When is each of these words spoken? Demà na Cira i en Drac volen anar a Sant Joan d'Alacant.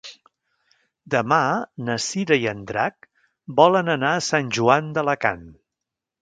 Demà 1.15 1.37
na 1.89 1.97
Cira 2.05 2.37
i 2.45 2.47
en 2.53 2.63
Drac 2.71 2.97
volen 3.61 3.93
anar 3.97 4.15
a 4.15 4.25
Sant 4.29 4.51
Joan 4.59 4.89
d'Alacant. 4.97 5.47